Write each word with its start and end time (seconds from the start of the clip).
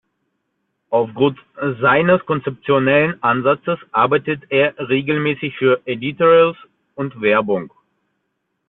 Aufgrund 0.89 1.37
seines 1.79 2.25
konzeptionellen 2.25 3.21
Ansatzes 3.21 3.77
arbeitet 3.91 4.41
er 4.49 4.73
regelmässig 4.89 5.55
für 5.59 5.79
Editorials 5.85 6.57
und 6.95 7.21
Werbung. 7.21 7.71